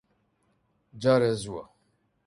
[1.01, 1.63] جارێ زووە.